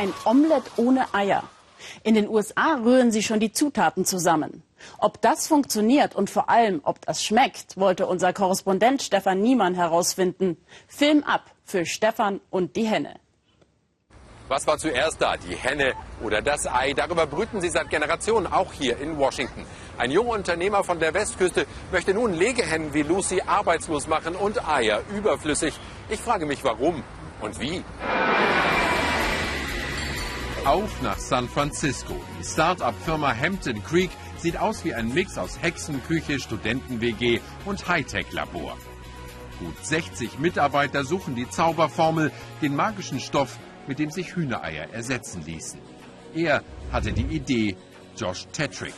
[0.00, 1.42] ein Omelett ohne Eier.
[2.04, 4.62] In den USA rühren sie schon die Zutaten zusammen.
[4.96, 10.56] Ob das funktioniert und vor allem, ob das schmeckt, wollte unser Korrespondent Stefan Niemann herausfinden.
[10.88, 13.14] Film ab für Stefan und die Henne.
[14.48, 15.92] Was war zuerst da, die Henne
[16.24, 16.94] oder das Ei?
[16.94, 19.66] Darüber brüten sie seit Generationen, auch hier in Washington.
[19.98, 25.02] Ein junger Unternehmer von der Westküste möchte nun Legehennen wie Lucy arbeitslos machen und Eier
[25.14, 25.78] überflüssig.
[26.08, 27.04] Ich frage mich, warum
[27.42, 27.84] und wie.
[30.66, 32.14] Auf nach San Francisco.
[32.38, 38.76] Die Start-up-Firma Hampton Creek sieht aus wie ein Mix aus Hexenküche, Studenten-WG und Hightech-Labor.
[39.58, 45.80] Gut 60 Mitarbeiter suchen die Zauberformel, den magischen Stoff, mit dem sich Hühnereier ersetzen ließen.
[46.34, 47.76] Er hatte die Idee,
[48.16, 48.94] Josh Tetrick.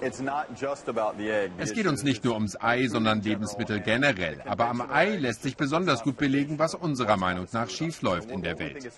[0.00, 4.40] Es geht uns nicht nur ums Ei, sondern Lebensmittel generell.
[4.46, 8.58] Aber am Ei lässt sich besonders gut belegen, was unserer Meinung nach schiefläuft in der
[8.58, 8.88] Welt.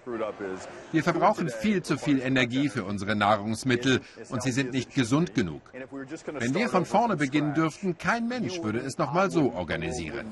[0.93, 5.63] Wir verbrauchen viel zu viel Energie für unsere Nahrungsmittel und sie sind nicht gesund genug.
[6.39, 10.27] Wenn wir von vorne beginnen dürften, kein Mensch würde es noch mal so organisieren.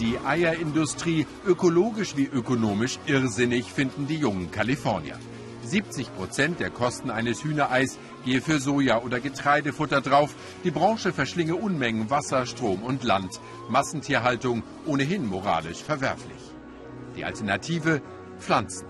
[0.00, 5.18] Die Eierindustrie, ökologisch wie ökonomisch irrsinnig, finden die jungen Kalifornier.
[5.66, 10.34] 70 Prozent der Kosten eines Hühnereis gehe für Soja- oder Getreidefutter drauf.
[10.64, 13.40] Die Branche verschlinge Unmengen Wasser, Strom und Land.
[13.68, 16.42] Massentierhaltung ohnehin moralisch verwerflich.
[17.16, 18.02] Die Alternative
[18.38, 18.86] Pflanzen.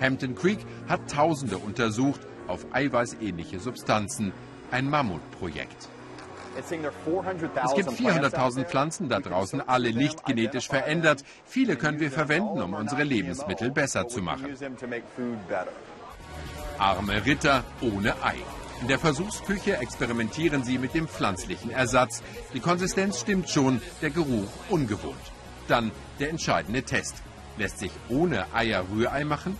[0.00, 4.32] Hampton Creek hat Tausende untersucht auf eiweißähnliche Substanzen.
[4.70, 5.88] Ein Mammutprojekt.
[6.56, 11.24] Es gibt 400.000 Pflanzen da draußen, alle nicht genetisch verändert.
[11.44, 14.46] Viele können wir verwenden, um unsere Lebensmittel besser zu machen.
[16.78, 18.36] Arme Ritter ohne Ei.
[18.80, 22.22] In der Versuchsküche experimentieren sie mit dem pflanzlichen Ersatz.
[22.52, 25.32] Die Konsistenz stimmt schon, der Geruch ungewohnt.
[25.68, 27.16] Dann der entscheidende Test.
[27.56, 29.58] Lässt sich ohne Eier Rührei machen?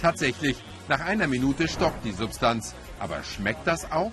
[0.00, 2.74] Tatsächlich, nach einer Minute stockt die Substanz.
[2.98, 4.12] Aber schmeckt das auch?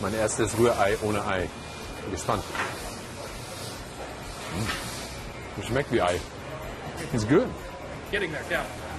[0.00, 1.48] Mein erstes Rührei ohne Ei.
[2.02, 2.44] Bin gespannt.
[5.56, 5.64] Hm.
[5.64, 6.20] Schmeckt wie Ei.
[7.12, 7.46] It's good.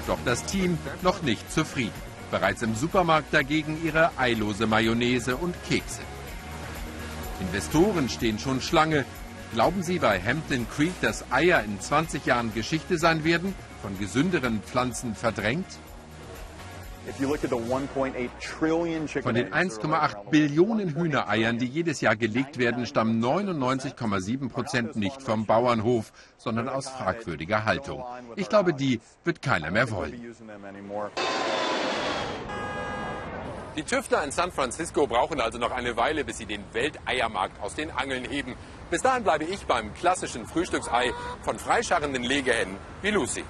[0.08, 1.94] Doch das Team noch nicht zufrieden.
[2.32, 6.02] Bereits im Supermarkt dagegen ihre eilose Mayonnaise und Kekse.
[7.40, 9.06] Investoren stehen schon Schlange.
[9.54, 14.62] Glauben Sie bei Hampton Creek, dass Eier in 20 Jahren Geschichte sein werden, von gesünderen
[14.62, 15.68] Pflanzen verdrängt?
[19.22, 25.46] Von den 1,8 Billionen Hühnereiern, die jedes Jahr gelegt werden, stammen 99,7 Prozent nicht vom
[25.46, 26.12] Bauernhof,
[26.46, 28.06] sondern aus fragwürdiger Haltung.
[28.36, 30.36] Ich glaube, die wird keiner mehr wollen.
[33.76, 37.74] Die Tüftler in San Francisco brauchen also noch eine Weile, bis sie den Welteiermarkt aus
[37.74, 38.56] den Angeln heben.
[38.92, 41.12] Bis dahin bleibe ich beim klassischen Frühstücksei
[41.42, 43.44] von freischarrenden Legehennen wie Lucy.